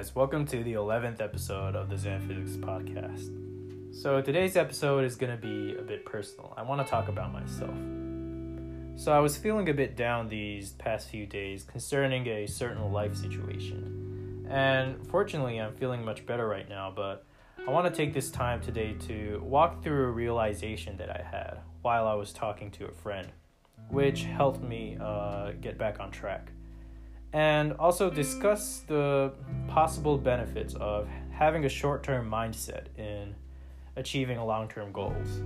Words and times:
guys. 0.00 0.14
Welcome 0.14 0.46
to 0.46 0.64
the 0.64 0.72
11th 0.72 1.20
episode 1.20 1.76
of 1.76 1.90
the 1.90 1.98
Zen 1.98 2.26
Physics 2.26 2.56
podcast. 2.56 3.28
So, 3.94 4.22
today's 4.22 4.56
episode 4.56 5.04
is 5.04 5.14
going 5.14 5.30
to 5.30 5.36
be 5.36 5.76
a 5.78 5.82
bit 5.82 6.06
personal. 6.06 6.54
I 6.56 6.62
want 6.62 6.80
to 6.80 6.90
talk 6.90 7.08
about 7.08 7.34
myself. 7.34 7.74
So, 8.96 9.12
I 9.12 9.18
was 9.18 9.36
feeling 9.36 9.68
a 9.68 9.74
bit 9.74 9.98
down 9.98 10.30
these 10.30 10.70
past 10.70 11.10
few 11.10 11.26
days 11.26 11.64
concerning 11.64 12.26
a 12.28 12.46
certain 12.46 12.90
life 12.90 13.14
situation. 13.14 14.46
And 14.48 15.06
fortunately, 15.08 15.60
I'm 15.60 15.74
feeling 15.74 16.02
much 16.02 16.24
better 16.24 16.48
right 16.48 16.66
now, 16.66 16.90
but 16.96 17.26
I 17.58 17.70
want 17.70 17.86
to 17.86 17.94
take 17.94 18.14
this 18.14 18.30
time 18.30 18.62
today 18.62 18.94
to 19.06 19.42
walk 19.44 19.82
through 19.82 20.04
a 20.04 20.10
realization 20.10 20.96
that 20.96 21.10
I 21.10 21.22
had 21.30 21.58
while 21.82 22.08
I 22.08 22.14
was 22.14 22.32
talking 22.32 22.70
to 22.70 22.86
a 22.86 22.92
friend, 22.92 23.28
which 23.90 24.22
helped 24.22 24.62
me 24.62 24.96
uh, 24.98 25.52
get 25.60 25.76
back 25.76 26.00
on 26.00 26.10
track 26.10 26.52
and 27.32 27.72
also 27.74 28.10
discuss 28.10 28.80
the 28.86 29.32
possible 29.68 30.18
benefits 30.18 30.74
of 30.74 31.08
having 31.30 31.64
a 31.64 31.68
short 31.68 32.02
term 32.02 32.30
mindset 32.30 32.86
in 32.98 33.34
achieving 33.96 34.38
long 34.38 34.68
term 34.68 34.92
goals. 34.92 35.40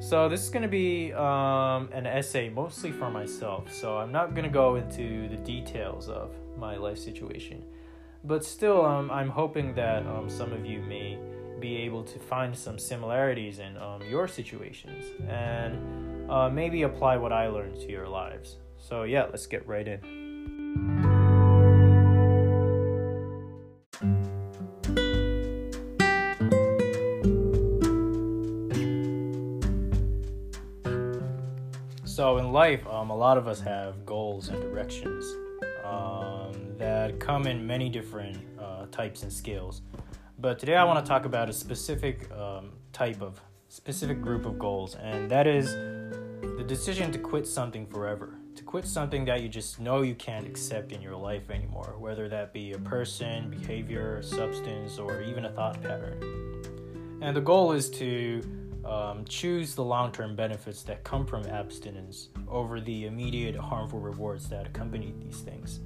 So, 0.00 0.28
this 0.28 0.42
is 0.42 0.50
going 0.50 0.62
to 0.62 0.68
be 0.68 1.12
um, 1.12 1.88
an 1.92 2.06
essay 2.06 2.48
mostly 2.48 2.90
for 2.90 3.08
myself, 3.08 3.72
so 3.72 3.98
I'm 3.98 4.10
not 4.10 4.34
going 4.34 4.44
to 4.44 4.50
go 4.50 4.74
into 4.74 5.28
the 5.28 5.36
details 5.36 6.08
of 6.08 6.34
my 6.58 6.76
life 6.76 6.98
situation. 6.98 7.62
But 8.24 8.44
still, 8.44 8.84
um, 8.84 9.10
I'm 9.12 9.28
hoping 9.28 9.74
that 9.74 10.04
um, 10.06 10.28
some 10.28 10.52
of 10.52 10.66
you 10.66 10.80
may 10.82 11.18
be 11.60 11.76
able 11.76 12.02
to 12.02 12.18
find 12.18 12.56
some 12.56 12.78
similarities 12.78 13.60
in 13.60 13.76
um, 13.76 14.02
your 14.02 14.26
situations 14.26 15.04
and 15.28 16.28
uh, 16.28 16.50
maybe 16.50 16.82
apply 16.82 17.16
what 17.16 17.32
I 17.32 17.46
learned 17.46 17.78
to 17.80 17.88
your 17.88 18.08
lives. 18.08 18.56
So, 18.78 19.04
yeah, 19.04 19.26
let's 19.30 19.46
get 19.46 19.66
right 19.68 19.86
in. 19.86 20.21
So 32.04 32.36
in 32.36 32.52
life, 32.52 32.86
um, 32.86 33.08
a 33.08 33.16
lot 33.16 33.38
of 33.38 33.48
us 33.48 33.58
have 33.62 34.04
goals 34.04 34.48
and 34.48 34.60
directions 34.60 35.24
um, 35.82 36.52
that 36.76 37.18
come 37.18 37.46
in 37.46 37.66
many 37.66 37.88
different 37.88 38.36
uh, 38.60 38.84
types 38.92 39.22
and 39.22 39.32
scales. 39.32 39.80
But 40.38 40.58
today 40.58 40.76
I 40.76 40.84
want 40.84 41.04
to 41.04 41.08
talk 41.08 41.24
about 41.24 41.48
a 41.48 41.54
specific 41.54 42.30
um, 42.30 42.72
type 42.92 43.22
of 43.22 43.40
specific 43.68 44.20
group 44.20 44.44
of 44.44 44.58
goals, 44.58 44.94
and 44.94 45.30
that 45.30 45.46
is 45.46 45.72
the 45.72 46.64
decision 46.66 47.10
to 47.12 47.18
quit 47.18 47.46
something 47.46 47.86
forever. 47.86 48.34
To 48.56 48.62
quit 48.64 48.86
something 48.86 49.24
that 49.24 49.42
you 49.42 49.48
just 49.48 49.80
know 49.80 50.02
you 50.02 50.14
can't 50.14 50.46
accept 50.46 50.92
in 50.92 51.00
your 51.00 51.16
life 51.16 51.50
anymore, 51.50 51.96
whether 51.98 52.28
that 52.28 52.52
be 52.52 52.72
a 52.72 52.78
person, 52.78 53.50
behavior, 53.50 54.22
substance, 54.22 54.98
or 54.98 55.22
even 55.22 55.46
a 55.46 55.50
thought 55.50 55.82
pattern. 55.82 56.62
And 57.22 57.36
the 57.36 57.40
goal 57.40 57.72
is 57.72 57.88
to 57.90 58.42
um, 58.84 59.24
choose 59.24 59.74
the 59.74 59.84
long 59.84 60.12
term 60.12 60.34
benefits 60.36 60.82
that 60.82 61.04
come 61.04 61.26
from 61.26 61.46
abstinence 61.46 62.28
over 62.48 62.80
the 62.80 63.06
immediate 63.06 63.56
harmful 63.56 64.00
rewards 64.00 64.48
that 64.48 64.66
accompany 64.66 65.14
these 65.18 65.40
things. 65.40 65.80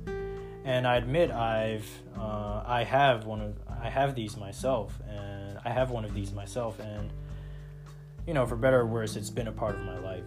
And 0.64 0.86
I 0.86 0.96
admit 0.96 1.30
I've 1.30 1.88
uh, 2.18 2.64
I 2.66 2.82
have 2.84 3.26
one 3.26 3.40
of 3.40 3.54
I 3.80 3.88
have 3.88 4.14
these 4.14 4.36
myself, 4.36 4.98
and 5.08 5.58
I 5.64 5.70
have 5.70 5.90
one 5.90 6.04
of 6.04 6.14
these 6.14 6.32
myself, 6.32 6.80
and 6.80 7.12
you 8.26 8.34
know, 8.34 8.46
for 8.46 8.56
better 8.56 8.80
or 8.80 8.86
worse, 8.86 9.14
it's 9.14 9.30
been 9.30 9.46
a 9.46 9.52
part 9.52 9.76
of 9.76 9.82
my 9.82 9.98
life. 9.98 10.24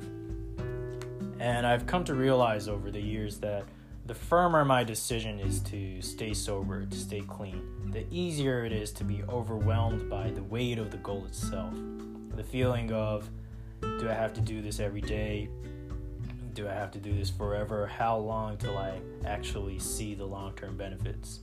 And 1.39 1.65
I've 1.65 1.85
come 1.85 2.03
to 2.05 2.13
realize 2.13 2.67
over 2.67 2.91
the 2.91 3.01
years 3.01 3.37
that 3.39 3.63
the 4.05 4.13
firmer 4.13 4.65
my 4.65 4.83
decision 4.83 5.39
is 5.39 5.59
to 5.61 6.01
stay 6.01 6.33
sober, 6.33 6.85
to 6.85 6.97
stay 6.97 7.21
clean, 7.21 7.91
the 7.91 8.05
easier 8.11 8.65
it 8.65 8.71
is 8.71 8.91
to 8.93 9.03
be 9.03 9.23
overwhelmed 9.29 10.09
by 10.09 10.31
the 10.31 10.43
weight 10.43 10.79
of 10.79 10.91
the 10.91 10.97
goal 10.97 11.25
itself 11.25 11.73
the 12.39 12.45
feeling 12.45 12.89
of 12.93 13.29
do 13.81 14.09
I 14.09 14.13
have 14.13 14.33
to 14.35 14.41
do 14.41 14.61
this 14.61 14.79
every 14.79 15.01
day? 15.01 15.49
Do 16.53 16.69
I 16.69 16.71
have 16.71 16.89
to 16.91 16.99
do 16.99 17.13
this 17.13 17.29
forever? 17.29 17.85
How 17.85 18.17
long 18.17 18.57
till 18.57 18.77
I 18.77 18.99
actually 19.25 19.77
see 19.77 20.15
the 20.15 20.25
long 20.25 20.53
term 20.55 20.77
benefits? 20.77 21.41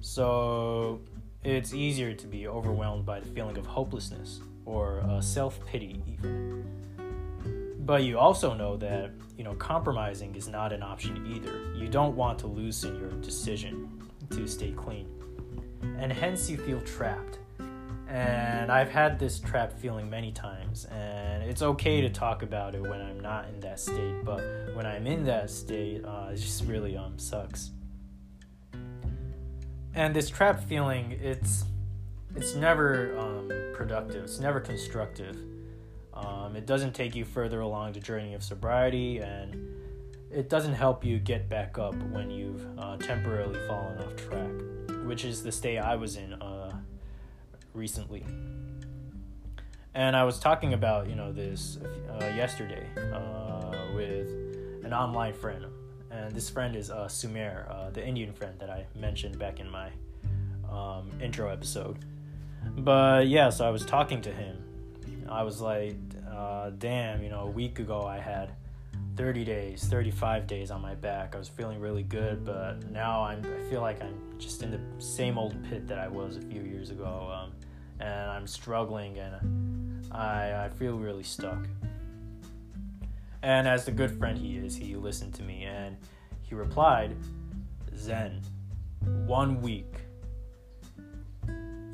So 0.00 1.02
it's 1.44 1.74
easier 1.74 2.14
to 2.14 2.26
be 2.26 2.48
overwhelmed 2.48 3.04
by 3.04 3.20
the 3.20 3.26
feeling 3.26 3.58
of 3.58 3.66
hopelessness 3.66 4.40
or 4.64 5.00
uh, 5.02 5.20
self 5.20 5.64
pity, 5.66 6.02
even. 6.06 6.64
But 7.80 8.04
you 8.04 8.18
also 8.18 8.54
know 8.54 8.76
that 8.76 9.10
you 9.36 9.44
know 9.44 9.54
compromising 9.54 10.34
is 10.34 10.48
not 10.48 10.72
an 10.72 10.82
option 10.82 11.26
either. 11.26 11.72
You 11.74 11.88
don't 11.88 12.14
want 12.14 12.38
to 12.40 12.46
loosen 12.46 12.98
your 12.98 13.10
decision 13.20 13.88
to 14.30 14.46
stay 14.46 14.72
clean, 14.72 15.08
and 15.98 16.12
hence 16.12 16.48
you 16.50 16.56
feel 16.58 16.80
trapped 16.82 17.38
and 18.10 18.72
I've 18.72 18.90
had 18.90 19.20
this 19.20 19.38
trap 19.38 19.72
feeling 19.78 20.10
many 20.10 20.32
times, 20.32 20.84
and 20.86 21.44
it's 21.44 21.62
okay 21.62 22.00
to 22.00 22.10
talk 22.10 22.42
about 22.42 22.74
it 22.74 22.82
when 22.82 23.00
I'm 23.00 23.20
not 23.20 23.48
in 23.48 23.60
that 23.60 23.78
state, 23.78 24.24
but 24.24 24.40
when 24.74 24.84
I'm 24.84 25.06
in 25.06 25.22
that 25.24 25.48
state, 25.48 26.04
uh, 26.04 26.30
it 26.32 26.36
just 26.36 26.64
really 26.64 26.96
um 26.96 27.18
sucks. 27.18 27.70
And 29.94 30.14
this 30.14 30.28
trap 30.28 30.64
feeling, 30.64 31.16
it's 31.22 31.64
it's 32.34 32.56
never 32.56 33.16
um, 33.16 33.50
productive. 33.74 34.24
It's 34.24 34.40
never 34.40 34.58
constructive. 34.58 35.36
Um, 36.20 36.56
it 36.56 36.66
doesn't 36.66 36.94
take 36.94 37.14
you 37.14 37.24
further 37.24 37.60
along 37.60 37.92
the 37.92 38.00
journey 38.00 38.34
of 38.34 38.42
sobriety, 38.42 39.18
and 39.18 39.56
it 40.30 40.48
doesn't 40.48 40.74
help 40.74 41.04
you 41.04 41.18
get 41.18 41.48
back 41.48 41.78
up 41.78 41.94
when 42.12 42.30
you've 42.30 42.66
uh, 42.78 42.96
temporarily 42.98 43.58
fallen 43.66 43.98
off 43.98 44.16
track, 44.16 44.50
which 45.04 45.24
is 45.24 45.42
the 45.42 45.52
state 45.52 45.78
I 45.78 45.96
was 45.96 46.16
in. 46.16 46.34
Uh, 46.34 46.72
recently. 47.74 48.24
And 49.94 50.14
I 50.14 50.24
was 50.24 50.38
talking 50.38 50.72
about, 50.72 51.08
you 51.08 51.16
know, 51.16 51.32
this 51.32 51.78
uh, 51.78 52.26
yesterday 52.36 52.86
uh, 52.96 53.92
with 53.94 54.28
an 54.84 54.92
online 54.92 55.34
friend. 55.34 55.66
And 56.10 56.34
this 56.34 56.50
friend 56.50 56.76
is 56.76 56.90
uh, 56.90 57.08
Sumer, 57.08 57.66
uh, 57.70 57.90
the 57.90 58.04
Indian 58.04 58.32
friend 58.32 58.54
that 58.58 58.70
I 58.70 58.86
mentioned 58.94 59.38
back 59.38 59.60
in 59.60 59.70
my 59.70 59.90
um, 60.70 61.10
intro 61.20 61.50
episode. 61.50 61.98
But 62.76 63.28
yeah, 63.28 63.50
so 63.50 63.66
I 63.66 63.70
was 63.70 63.84
talking 63.84 64.20
to 64.22 64.32
him. 64.32 64.58
I 65.28 65.42
was 65.42 65.60
like, 65.60 65.96
uh, 66.30 66.70
damn, 66.70 67.22
you 67.22 67.28
know, 67.28 67.40
a 67.40 67.50
week 67.50 67.78
ago 67.78 68.02
I 68.02 68.18
had 68.18 68.52
30 69.16 69.44
days, 69.44 69.84
35 69.84 70.46
days 70.46 70.70
on 70.70 70.80
my 70.80 70.94
back. 70.94 71.34
I 71.34 71.38
was 71.38 71.48
feeling 71.48 71.80
really 71.80 72.02
good, 72.02 72.44
but 72.44 72.90
now 72.90 73.22
I'm, 73.22 73.44
I 73.44 73.70
feel 73.70 73.80
like 73.80 74.02
I'm 74.02 74.16
just 74.38 74.62
in 74.62 74.70
the 74.70 74.80
same 74.98 75.38
old 75.38 75.62
pit 75.64 75.86
that 75.88 75.98
I 75.98 76.08
was 76.08 76.36
a 76.36 76.40
few 76.40 76.62
years 76.62 76.90
ago. 76.90 77.30
Um, 77.32 77.52
and 78.00 78.30
I'm 78.30 78.46
struggling 78.46 79.18
and 79.18 80.10
I, 80.10 80.64
I 80.64 80.68
feel 80.70 80.96
really 80.96 81.22
stuck. 81.22 81.68
And 83.42 83.68
as 83.68 83.84
the 83.84 83.92
good 83.92 84.18
friend 84.18 84.38
he 84.38 84.56
is, 84.56 84.74
he 84.74 84.96
listened 84.96 85.34
to 85.34 85.42
me 85.42 85.64
and 85.64 85.96
he 86.42 86.54
replied, 86.54 87.16
Zen, 87.96 88.40
one 89.26 89.60
week. 89.60 89.94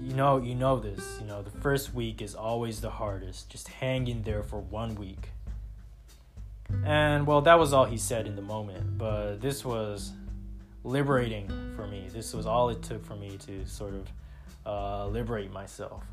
You 0.06 0.14
know, 0.14 0.36
you 0.38 0.54
know 0.54 0.78
this. 0.78 1.18
You 1.20 1.26
know, 1.26 1.42
the 1.42 1.50
first 1.50 1.92
week 1.92 2.22
is 2.22 2.36
always 2.36 2.80
the 2.80 2.90
hardest. 2.90 3.50
Just 3.50 3.66
hang 3.66 4.06
in 4.06 4.22
there 4.22 4.44
for 4.44 4.60
one 4.60 4.94
week. 4.94 5.30
And 6.84 7.26
well, 7.26 7.40
that 7.40 7.58
was 7.58 7.72
all 7.72 7.86
he 7.86 7.98
said 7.98 8.28
in 8.28 8.36
the 8.36 8.42
moment, 8.42 8.98
but 8.98 9.40
this 9.40 9.64
was 9.64 10.12
liberating 10.84 11.48
for 11.74 11.88
me. 11.88 12.08
This 12.12 12.32
was 12.32 12.46
all 12.46 12.68
it 12.68 12.84
took 12.84 13.04
for 13.04 13.16
me 13.16 13.36
to 13.46 13.66
sort 13.66 13.94
of 13.94 14.08
uh, 14.64 15.08
liberate 15.08 15.52
myself. 15.52 16.04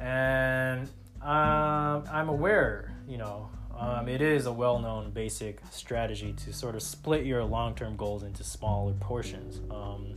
And 0.00 0.88
um, 1.22 2.04
I'm 2.10 2.28
aware, 2.28 2.92
you 3.06 3.16
know, 3.16 3.48
um, 3.78 4.08
it 4.08 4.20
is 4.20 4.46
a 4.46 4.52
well 4.52 4.80
known 4.80 5.12
basic 5.12 5.60
strategy 5.70 6.32
to 6.32 6.52
sort 6.52 6.74
of 6.74 6.82
split 6.82 7.24
your 7.26 7.44
long 7.44 7.76
term 7.76 7.94
goals 7.94 8.24
into 8.24 8.42
smaller 8.42 8.94
portions. 8.94 9.60
Um, 9.70 10.16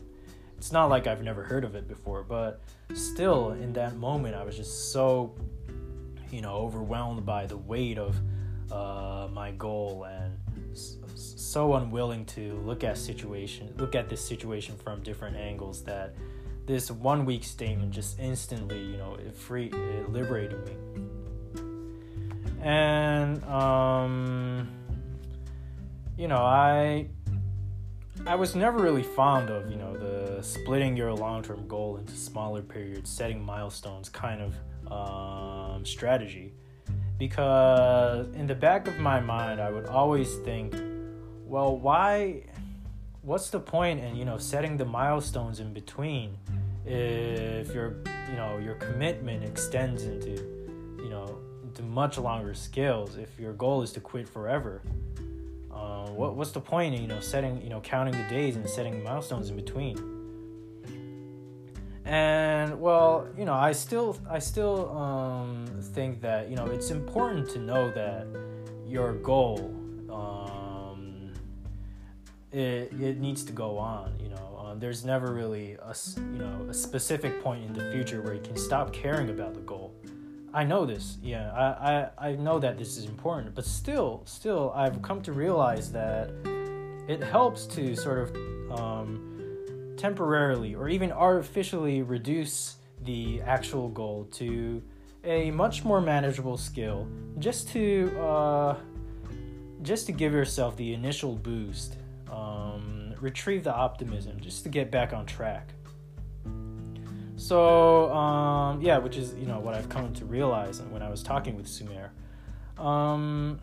it's 0.57 0.71
not 0.71 0.89
like 0.89 1.07
I've 1.07 1.23
never 1.23 1.43
heard 1.43 1.63
of 1.63 1.75
it 1.75 1.87
before, 1.87 2.23
but 2.23 2.61
still, 2.93 3.51
in 3.51 3.73
that 3.73 3.95
moment, 3.95 4.35
I 4.35 4.43
was 4.43 4.55
just 4.55 4.91
so, 4.91 5.35
you 6.31 6.41
know, 6.41 6.53
overwhelmed 6.53 7.25
by 7.25 7.45
the 7.45 7.57
weight 7.57 7.97
of 7.97 8.15
uh, 8.71 9.27
my 9.31 9.51
goal 9.51 10.05
and 10.09 10.37
so 10.75 11.75
unwilling 11.75 12.25
to 12.25 12.55
look 12.65 12.83
at 12.83 12.97
situation 12.97 13.73
look 13.77 13.95
at 13.95 14.09
this 14.09 14.23
situation 14.23 14.75
from 14.75 15.01
different 15.03 15.37
angles 15.37 15.81
that 15.83 16.13
this 16.65 16.91
one 16.91 17.25
week 17.25 17.43
statement 17.43 17.91
just 17.91 18.19
instantly, 18.19 18.81
you 18.81 18.97
know, 18.97 19.15
it 19.15 19.35
free 19.35 19.67
it 19.67 20.09
liberated 20.09 20.57
me. 20.65 20.73
And 22.61 23.43
um 23.45 24.67
you 26.17 26.27
know, 26.27 26.37
I 26.37 27.07
I 28.27 28.33
was 28.33 28.55
never 28.55 28.79
really 28.79 29.03
fond 29.03 29.51
of, 29.51 29.69
you 29.69 29.77
know, 29.77 29.95
the 29.95 30.41
splitting 30.41 30.97
your 30.97 31.13
long-term 31.13 31.67
goal 31.67 31.97
into 31.97 32.13
smaller 32.13 32.63
periods, 32.63 33.09
setting 33.09 33.43
milestones 33.43 34.09
kind 34.09 34.41
of 34.41 34.91
um, 34.91 35.85
strategy. 35.85 36.53
Because 37.19 38.27
in 38.33 38.47
the 38.47 38.55
back 38.55 38.87
of 38.87 38.97
my 38.97 39.19
mind, 39.19 39.61
I 39.61 39.69
would 39.69 39.85
always 39.85 40.35
think, 40.39 40.73
well, 41.45 41.77
why 41.77 42.45
what's 43.21 43.49
the 43.49 43.59
point 43.59 43.99
in 43.99 44.15
you 44.15 44.23
know 44.23 44.37
setting 44.37 44.77
the 44.77 44.85
milestones 44.85 45.59
in 45.59 45.73
between 45.73 46.37
if 46.85 47.73
your 47.73 47.95
you 48.29 48.35
know 48.35 48.59
your 48.59 48.75
commitment 48.75 49.43
extends 49.43 50.03
into 50.03 50.35
you 51.01 51.09
know 51.09 51.39
into 51.63 51.81
much 51.81 52.19
longer 52.19 52.53
scales 52.53 53.17
if 53.17 53.39
your 53.39 53.53
goal 53.53 53.81
is 53.81 53.91
to 53.91 53.99
quit 53.99 54.29
forever 54.29 54.83
uh, 55.75 56.09
what, 56.09 56.35
what's 56.35 56.51
the 56.51 56.61
point 56.61 56.95
in 56.95 57.01
you 57.01 57.07
know 57.07 57.19
setting 57.19 57.61
you 57.61 57.69
know 57.69 57.81
counting 57.81 58.13
the 58.13 58.27
days 58.29 58.55
and 58.55 58.67
setting 58.69 59.03
milestones 59.03 59.49
in 59.49 59.55
between? 59.55 59.97
And 62.05 62.79
well 62.79 63.27
you 63.37 63.45
know 63.45 63.53
i 63.53 63.71
still 63.71 64.17
i 64.29 64.37
still 64.37 64.95
um, 64.95 65.65
think 65.93 66.21
that 66.21 66.49
you 66.49 66.55
know 66.55 66.67
it's 66.67 66.91
important 66.91 67.49
to 67.51 67.59
know 67.59 67.89
that 67.91 68.27
your 68.85 69.13
goal 69.13 69.73
um, 70.11 71.33
it, 72.51 72.93
it 73.01 73.19
needs 73.19 73.43
to 73.43 73.51
go 73.51 73.77
on 73.77 74.19
you 74.19 74.29
know. 74.29 74.35
Um, 74.65 74.79
there's 74.79 75.03
never 75.05 75.33
really 75.33 75.73
a 75.73 75.95
you 76.17 76.39
know 76.39 76.67
a 76.69 76.73
specific 76.73 77.43
point 77.43 77.63
in 77.65 77.73
the 77.73 77.91
future 77.91 78.21
where 78.21 78.33
you 78.33 78.41
can 78.41 78.57
stop 78.57 78.93
caring 78.93 79.29
about 79.29 79.53
the 79.53 79.61
goal 79.61 79.93
i 80.55 80.63
know 80.63 80.85
this 80.85 81.17
yeah 81.21 81.51
i 81.51 81.91
i, 82.23 82.29
I 82.29 82.35
know 82.35 82.57
that 82.59 82.77
this 82.77 82.97
is 82.97 83.05
important 83.05 83.53
but 83.53 83.65
still 83.65 84.23
still 84.25 84.71
i've 84.75 85.01
come 85.01 85.21
to 85.23 85.33
realize 85.33 85.91
that 85.91 86.31
it 87.07 87.21
helps 87.23 87.67
to 87.67 87.95
sort 87.95 88.17
of 88.17 88.35
um, 88.71 89.93
temporarily 89.97 90.73
or 90.73 90.89
even 90.89 91.11
artificially 91.11 92.01
reduce 92.01 92.77
the 93.03 93.41
actual 93.41 93.89
goal 93.89 94.27
to 94.33 94.81
a 95.23 95.51
much 95.51 95.83
more 95.83 96.01
manageable 96.01 96.57
skill 96.57 97.07
just 97.39 97.69
to 97.69 98.11
uh, 98.19 98.75
just 99.81 100.05
to 100.07 100.11
give 100.11 100.33
yourself 100.33 100.75
the 100.77 100.93
initial 100.93 101.35
boost 101.35 101.97
um, 102.31 103.13
retrieve 103.19 103.63
the 103.63 103.73
optimism 103.73 104.39
just 104.39 104.63
to 104.63 104.69
get 104.69 104.91
back 104.91 105.13
on 105.13 105.25
track. 105.25 105.73
So 107.37 108.11
um, 108.13 108.64
yeah 108.85 108.97
which 108.97 109.17
is 109.17 109.33
you 109.35 109.45
know 109.45 109.59
what 109.59 109.73
i've 109.73 109.89
come 109.89 110.13
to 110.13 110.25
realize 110.25 110.81
when 110.83 111.01
i 111.01 111.09
was 111.09 111.21
talking 111.23 111.55
with 111.55 111.67
sumer 111.67 112.11
um, 112.77 113.59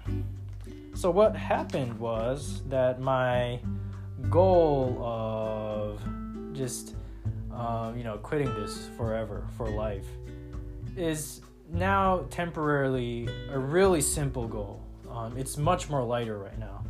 so 0.94 1.10
what 1.10 1.36
happened 1.36 1.98
was 1.98 2.62
that 2.68 3.00
my 3.00 3.60
goal 4.30 4.98
of 5.02 6.02
just 6.54 6.94
um, 7.54 7.96
you 7.96 8.04
know 8.04 8.16
quitting 8.18 8.52
this 8.54 8.88
forever 8.96 9.46
for 9.56 9.68
life 9.68 10.06
is 10.96 11.40
now 11.72 12.26
temporarily 12.30 13.28
a 13.50 13.58
really 13.58 14.00
simple 14.00 14.46
goal. 14.46 14.82
Um, 15.10 15.36
it's 15.36 15.56
much 15.56 15.88
more 15.88 16.02
lighter 16.02 16.38
right 16.38 16.58
now. 16.58 16.84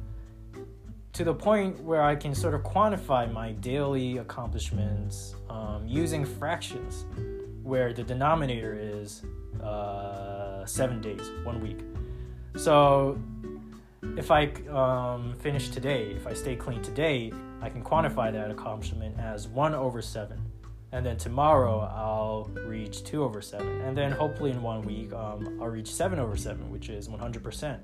To 1.15 1.25
the 1.25 1.35
point 1.35 1.79
where 1.81 2.03
I 2.03 2.17
can 2.17 2.35
sort 2.35 2.55
of 2.55 2.63
quantify 2.63 3.31
my 3.33 3.53
daily 3.53 4.19
accomplishments 4.19 5.35
um, 5.51 5.87
using 5.87 6.25
fractions, 6.25 7.05
where 7.63 7.93
the 7.93 8.03
denominator 8.03 8.77
is 8.79 9.23
uh, 9.63 10.65
seven 10.67 11.01
days, 11.01 11.31
one 11.45 11.61
week. 11.61 11.81
So 12.57 13.19
if 14.17 14.31
I 14.31 14.47
um, 14.69 15.35
finish 15.39 15.69
today, 15.71 16.11
if 16.11 16.27
I 16.27 16.35
stay 16.35 16.57
clean 16.57 16.83
today, 16.83 17.33
I 17.61 17.71
can 17.71 17.83
quantify 17.83 18.33
that 18.33 18.51
accomplishment 18.51 19.19
as 19.19 19.49
1 19.49 19.75
over 19.75 20.03
7. 20.03 20.39
And 20.91 21.07
then 21.07 21.17
tomorrow 21.17 21.81
I'll 21.81 22.51
reach 22.67 23.05
2 23.05 23.23
over 23.23 23.41
7. 23.41 23.67
And 23.83 23.97
then 23.97 24.13
hopefully 24.13 24.51
in 24.51 24.61
one 24.61 24.83
week 24.83 25.13
um, 25.13 25.59
I'll 25.61 25.69
reach 25.69 25.91
7 25.91 26.19
over 26.19 26.37
7, 26.37 26.71
which 26.71 26.89
is 26.89 27.09
100%. 27.09 27.79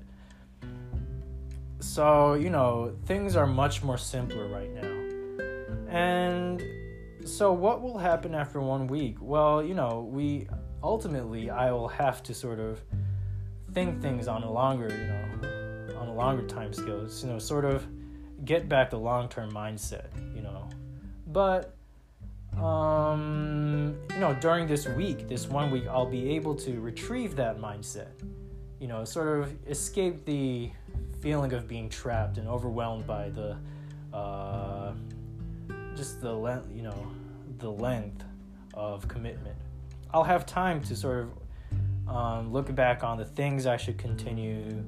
So, 1.79 2.33
you 2.33 2.49
know, 2.49 2.93
things 3.05 3.35
are 3.35 3.47
much 3.47 3.81
more 3.81 3.97
simpler 3.97 4.47
right 4.47 4.71
now. 4.73 5.89
And 5.89 6.61
so, 7.29 7.53
what 7.53 7.81
will 7.81 7.97
happen 7.97 8.33
after 8.35 8.59
one 8.59 8.87
week? 8.87 9.17
Well, 9.21 9.63
you 9.63 9.73
know, 9.73 10.07
we 10.11 10.47
ultimately, 10.83 11.49
I 11.49 11.71
will 11.71 11.87
have 11.87 12.23
to 12.23 12.33
sort 12.33 12.59
of 12.59 12.81
think 13.73 14.01
things 14.01 14.27
on 14.27 14.43
a 14.43 14.51
longer, 14.51 14.89
you 14.89 15.07
know, 15.07 15.97
on 15.99 16.07
a 16.07 16.13
longer 16.13 16.45
time 16.47 16.73
scale. 16.73 17.03
It's, 17.05 17.23
you 17.23 17.29
know, 17.29 17.39
sort 17.39 17.65
of 17.65 17.85
get 18.45 18.67
back 18.69 18.89
the 18.89 18.99
long 18.99 19.29
term 19.29 19.51
mindset, 19.51 20.07
you 20.35 20.41
know. 20.41 20.69
But 21.27 21.75
um, 22.57 23.95
you 24.11 24.19
know, 24.19 24.33
during 24.35 24.67
this 24.67 24.87
week, 24.87 25.27
this 25.27 25.47
one 25.47 25.71
week, 25.71 25.87
I'll 25.87 26.09
be 26.09 26.31
able 26.35 26.55
to 26.55 26.79
retrieve 26.79 27.35
that 27.35 27.59
mindset. 27.59 28.09
You 28.79 28.87
know, 28.87 29.03
sort 29.05 29.39
of 29.39 29.53
escape 29.67 30.25
the 30.25 30.71
feeling 31.21 31.53
of 31.53 31.67
being 31.67 31.89
trapped 31.89 32.37
and 32.37 32.47
overwhelmed 32.47 33.05
by 33.05 33.29
the 33.29 33.57
uh, 34.15 34.93
just 35.99 36.21
the 36.21 36.31
length, 36.31 36.71
you 36.73 36.81
know, 36.81 37.11
the 37.57 37.69
length 37.69 38.23
of 38.73 39.05
commitment. 39.09 39.57
I'll 40.13 40.23
have 40.23 40.45
time 40.45 40.81
to 40.83 40.95
sort 40.95 41.27
of 41.27 42.15
um, 42.15 42.53
look 42.53 42.73
back 42.73 43.03
on 43.03 43.17
the 43.17 43.25
things 43.25 43.65
I 43.65 43.75
should 43.75 43.97
continue, 43.97 44.81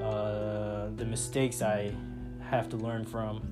uh, 0.00 0.88
the 0.96 1.04
mistakes 1.04 1.60
I 1.60 1.92
have 2.40 2.70
to 2.70 2.78
learn 2.78 3.04
from. 3.04 3.42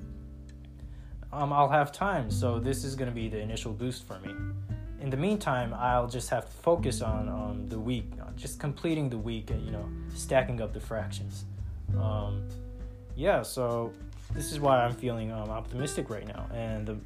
Um, 1.31 1.53
I'll 1.53 1.69
have 1.69 1.91
time, 1.91 2.31
so 2.31 2.57
this 2.57 2.83
is 2.83 2.95
going 2.95 3.09
to 3.09 3.15
be 3.15 3.29
the 3.29 3.39
initial 3.39 3.73
boost 3.73 4.07
for 4.07 4.17
me. 4.21 4.33
In 4.99 5.11
the 5.11 5.17
meantime, 5.17 5.75
I'll 5.75 6.07
just 6.07 6.31
have 6.31 6.45
to 6.45 6.51
focus 6.51 7.03
on, 7.03 7.29
on 7.29 7.69
the 7.69 7.77
week, 7.77 8.11
just 8.35 8.59
completing 8.59 9.07
the 9.07 9.19
week 9.19 9.51
and, 9.51 9.63
you 9.63 9.71
know, 9.71 9.87
stacking 10.15 10.61
up 10.61 10.73
the 10.73 10.79
fractions. 10.79 11.45
Um, 11.95 12.47
yeah, 13.15 13.43
so 13.43 13.93
this 14.37 14.51
is 14.51 14.59
why 14.59 14.83
I'm 14.85 14.93
feeling 14.93 15.31
um, 15.31 15.49
optimistic 15.49 16.11
right 16.11 16.27
now. 16.27 16.47
And 16.53 16.85
the, 16.85 16.97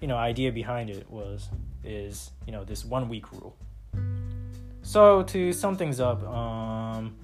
you 0.00 0.08
know, 0.08 0.16
idea 0.16 0.50
behind 0.50 0.88
it 0.88 1.08
was, 1.10 1.50
is, 1.84 2.30
you 2.46 2.52
know, 2.52 2.64
this 2.64 2.86
one 2.86 3.08
week 3.10 3.30
rule. 3.32 3.54
So 4.80 5.22
to 5.24 5.52
sum 5.52 5.76
things 5.76 6.00
up, 6.00 6.26
um, 6.26 7.14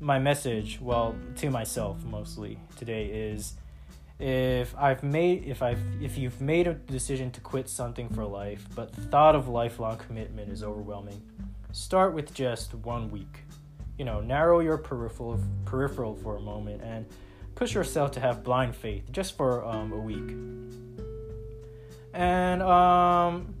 my 0.00 0.18
message, 0.18 0.80
well, 0.80 1.14
to 1.36 1.48
myself 1.48 2.02
mostly 2.04 2.58
today 2.76 3.06
is 3.06 3.54
if 4.18 4.76
I've 4.76 5.04
made 5.04 5.44
if 5.44 5.62
I've 5.62 5.80
if 6.02 6.18
you've 6.18 6.40
made 6.40 6.66
a 6.66 6.74
decision 6.74 7.30
to 7.30 7.40
quit 7.40 7.68
something 7.68 8.08
for 8.08 8.24
life, 8.24 8.66
but 8.74 8.92
the 8.92 9.02
thought 9.02 9.36
of 9.36 9.46
lifelong 9.46 9.96
commitment 9.96 10.50
is 10.50 10.64
overwhelming, 10.64 11.22
start 11.70 12.14
with 12.14 12.34
just 12.34 12.74
one 12.74 13.12
week. 13.12 13.44
You 13.96 14.04
know, 14.04 14.20
narrow 14.20 14.58
your 14.58 14.76
peripheral 14.76 15.40
peripheral 15.64 16.16
for 16.16 16.36
a 16.36 16.40
moment 16.40 16.82
and 16.82 17.06
push 17.58 17.74
yourself 17.74 18.12
to 18.12 18.20
have 18.20 18.44
blind 18.44 18.72
faith 18.72 19.02
just 19.10 19.36
for 19.36 19.64
um, 19.64 19.92
a 19.92 19.98
week. 19.98 20.30
And 22.14 22.62
um, 22.62 23.52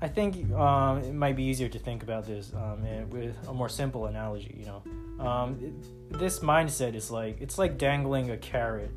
I 0.00 0.06
think 0.06 0.52
um, 0.52 0.98
it 0.98 1.12
might 1.12 1.34
be 1.34 1.42
easier 1.42 1.68
to 1.68 1.78
think 1.78 2.04
about 2.04 2.24
this 2.24 2.52
um, 2.54 3.10
with 3.10 3.36
a 3.48 3.52
more 3.52 3.68
simple 3.68 4.06
analogy. 4.06 4.54
You 4.56 4.66
know, 4.66 5.26
um, 5.26 5.74
this 6.08 6.38
mindset 6.38 6.94
is 6.94 7.10
like 7.10 7.40
it's 7.40 7.58
like 7.58 7.78
dangling 7.78 8.30
a 8.30 8.36
carrot 8.36 8.92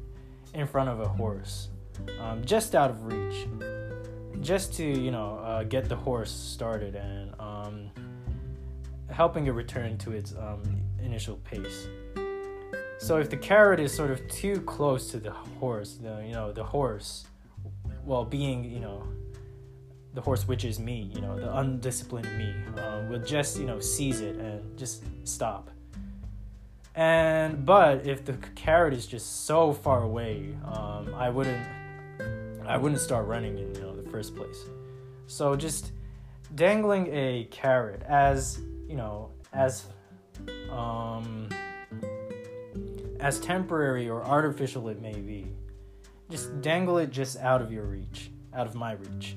in 0.53 0.67
front 0.67 0.89
of 0.89 0.99
a 0.99 1.07
horse, 1.07 1.69
um, 2.19 2.45
just 2.45 2.75
out 2.75 2.91
of 2.91 3.05
reach, 3.05 3.47
just 4.41 4.73
to 4.75 4.85
you 4.85 5.09
know 5.09 5.39
uh, 5.39 5.63
get 5.63 5.89
the 5.89 5.95
horse 5.95 6.31
started 6.31 6.93
and 6.95 7.31
helping 9.09 9.45
it 9.47 9.51
return 9.51 9.97
to 9.97 10.11
its 10.11 10.35
initial 10.99 11.37
pace. 11.37 11.87
So 13.03 13.17
if 13.17 13.29
the 13.29 13.35
carrot 13.35 13.81
is 13.81 13.93
sort 13.93 14.11
of 14.11 14.25
too 14.29 14.61
close 14.61 15.11
to 15.11 15.17
the 15.17 15.31
horse, 15.31 15.95
the, 16.01 16.23
you 16.25 16.31
know 16.31 16.53
the 16.53 16.63
horse, 16.63 17.25
well 18.05 18.23
being 18.23 18.63
you 18.63 18.79
know 18.79 19.03
the 20.13 20.21
horse 20.21 20.47
which 20.47 20.63
is 20.63 20.79
me 20.79 21.11
you 21.13 21.19
know 21.19 21.37
the 21.37 21.53
undisciplined 21.57 22.37
me 22.37 22.55
uh, 22.81 23.01
will 23.09 23.19
just 23.19 23.59
you 23.59 23.65
know 23.65 23.77
seize 23.81 24.21
it 24.21 24.37
and 24.37 24.77
just 24.77 25.03
stop. 25.25 25.69
And 26.95 27.65
but 27.65 28.07
if 28.07 28.23
the 28.23 28.37
carrot 28.55 28.93
is 28.93 29.05
just 29.05 29.45
so 29.47 29.73
far 29.73 30.03
away 30.03 30.55
um, 30.63 31.13
i 31.15 31.29
wouldn't 31.29 31.67
i 32.65 32.77
wouldn't 32.77 33.01
start 33.01 33.27
running 33.27 33.57
in 33.57 33.75
you 33.75 33.81
know 33.81 33.93
the 33.97 34.09
first 34.11 34.33
place. 34.33 34.59
So 35.27 35.57
just 35.57 35.91
dangling 36.55 37.07
a 37.11 37.49
carrot 37.51 38.01
as 38.03 38.61
you 38.87 38.95
know 38.95 39.29
as 39.51 39.87
um 40.71 41.49
as 43.23 43.39
temporary 43.39 44.09
or 44.09 44.23
artificial 44.23 44.89
it 44.89 45.01
may 45.01 45.19
be 45.19 45.47
just 46.29 46.61
dangle 46.61 46.97
it 46.97 47.09
just 47.09 47.37
out 47.37 47.61
of 47.61 47.71
your 47.71 47.85
reach 47.85 48.29
out 48.53 48.67
of 48.67 48.75
my 48.75 48.93
reach 48.93 49.35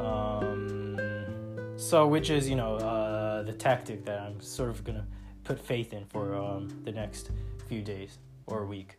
um, 0.00 0.98
so, 1.78 2.08
which 2.08 2.28
is, 2.30 2.48
you 2.48 2.56
know, 2.56 2.74
uh, 2.74 3.42
the 3.44 3.52
tactic 3.52 4.04
that 4.04 4.20
I'm 4.20 4.40
sort 4.40 4.70
of 4.70 4.82
gonna 4.82 5.06
put 5.44 5.60
faith 5.60 5.92
in 5.92 6.04
for 6.06 6.34
um, 6.34 6.68
the 6.84 6.90
next 6.90 7.30
few 7.68 7.82
days 7.82 8.18
or 8.46 8.66
week. 8.66 8.98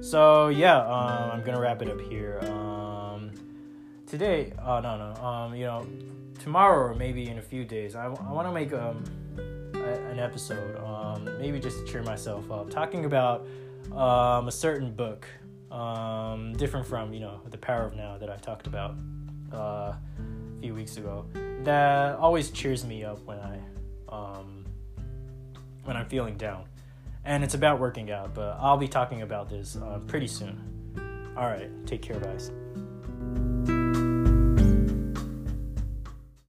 So, 0.00 0.48
yeah, 0.48 0.78
um, 0.78 1.30
I'm 1.30 1.42
gonna 1.42 1.60
wrap 1.60 1.82
it 1.82 1.90
up 1.90 2.00
here. 2.00 2.40
Um, 2.44 3.32
today, 4.06 4.54
oh, 4.64 4.80
no, 4.80 4.96
no, 4.96 5.22
um, 5.22 5.54
you 5.54 5.66
know, 5.66 5.86
tomorrow 6.38 6.90
or 6.90 6.94
maybe 6.94 7.28
in 7.28 7.38
a 7.38 7.42
few 7.42 7.66
days, 7.66 7.94
I, 7.94 8.06
I 8.06 8.32
wanna 8.32 8.52
make 8.52 8.72
um, 8.72 9.04
an 9.74 10.18
episode, 10.18 10.76
um, 11.14 11.28
maybe 11.38 11.60
just 11.60 11.78
to 11.78 11.92
cheer 11.92 12.02
myself 12.02 12.50
up, 12.50 12.70
talking 12.70 13.04
about 13.04 13.46
um, 13.92 14.48
a 14.48 14.52
certain 14.52 14.92
book 14.92 15.26
um, 15.70 16.52
different 16.54 16.86
from 16.86 17.12
you 17.12 17.20
know 17.20 17.40
the 17.50 17.58
power 17.58 17.84
of 17.84 17.94
now 17.94 18.16
that 18.18 18.30
I 18.30 18.36
talked 18.36 18.66
about 18.66 18.94
uh, 19.52 19.56
a 19.56 19.98
few 20.60 20.74
weeks 20.74 20.96
ago. 20.96 21.26
That 21.64 22.16
always 22.16 22.50
cheers 22.50 22.84
me 22.84 23.04
up 23.04 23.24
when 23.24 23.38
I 23.38 23.58
um, 24.08 24.64
when 25.84 25.96
I'm 25.96 26.06
feeling 26.06 26.36
down, 26.36 26.64
and 27.24 27.42
it's 27.42 27.54
about 27.54 27.80
working 27.80 28.10
out. 28.10 28.34
But 28.34 28.56
I'll 28.60 28.76
be 28.76 28.88
talking 28.88 29.22
about 29.22 29.48
this 29.48 29.76
uh, 29.76 30.00
pretty 30.06 30.28
soon. 30.28 31.34
All 31.36 31.46
right, 31.46 31.70
take 31.86 32.02
care, 32.02 32.20
guys. 32.20 32.52